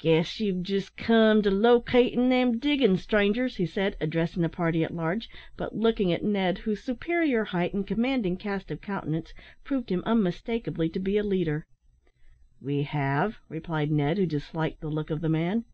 "Guess 0.00 0.40
you've 0.40 0.64
just 0.64 0.96
come 0.96 1.40
to 1.40 1.48
locate 1.48 2.12
in 2.12 2.30
them 2.30 2.58
diggin's, 2.58 3.00
strangers," 3.00 3.58
he 3.58 3.64
said, 3.64 3.96
addressing 4.00 4.42
the 4.42 4.48
party 4.48 4.82
at 4.82 4.92
large, 4.92 5.30
but 5.56 5.72
looking 5.76 6.12
at 6.12 6.24
Ned, 6.24 6.58
whose 6.58 6.82
superior 6.82 7.44
height 7.44 7.72
and 7.72 7.86
commanding 7.86 8.36
cast 8.36 8.72
of 8.72 8.80
countenance 8.80 9.32
proved 9.62 9.90
him 9.90 10.02
unmistakeably 10.04 10.88
to 10.88 10.98
be 10.98 11.16
a 11.16 11.22
leader. 11.22 11.64
"We 12.60 12.82
have," 12.82 13.38
replied 13.48 13.92
Ned, 13.92 14.18
who 14.18 14.26
disliked 14.26 14.80
the 14.80 14.90
look 14.90 15.10
of 15.10 15.20
the 15.20 15.28
man. 15.28 15.64